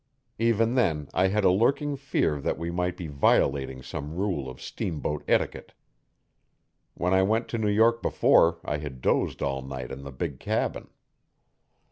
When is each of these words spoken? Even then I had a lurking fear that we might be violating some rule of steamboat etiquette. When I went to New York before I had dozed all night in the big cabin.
Even 0.39 0.73
then 0.73 1.07
I 1.13 1.27
had 1.27 1.43
a 1.43 1.51
lurking 1.51 1.95
fear 1.95 2.41
that 2.41 2.57
we 2.57 2.71
might 2.71 2.97
be 2.97 3.05
violating 3.05 3.83
some 3.83 4.15
rule 4.15 4.49
of 4.49 4.59
steamboat 4.59 5.23
etiquette. 5.27 5.73
When 6.95 7.13
I 7.13 7.21
went 7.21 7.47
to 7.49 7.59
New 7.59 7.69
York 7.69 8.01
before 8.01 8.57
I 8.65 8.77
had 8.77 9.01
dozed 9.03 9.43
all 9.43 9.61
night 9.61 9.91
in 9.91 10.01
the 10.01 10.11
big 10.11 10.39
cabin. 10.39 10.87